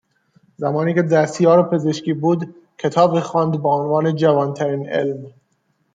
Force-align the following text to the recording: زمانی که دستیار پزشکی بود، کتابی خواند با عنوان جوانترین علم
زمانی 0.55 0.93
که 0.93 1.01
دستیار 1.01 1.69
پزشکی 1.69 2.13
بود، 2.13 2.55
کتابی 2.77 3.19
خواند 3.19 3.57
با 3.57 3.81
عنوان 3.81 4.15
جوانترین 4.15 4.89
علم 4.89 5.33